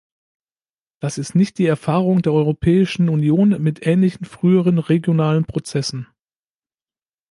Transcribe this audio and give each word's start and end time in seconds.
Das 0.99 1.19
ist 1.19 1.35
nicht 1.35 1.59
die 1.59 1.67
Erfahrung 1.67 2.23
der 2.23 2.33
Europäischen 2.33 3.07
Union 3.07 3.61
mit 3.61 3.85
ähnlichen 3.85 4.25
früheren 4.25 4.79
regionalen 4.79 5.45
Prozessen. 5.45 6.07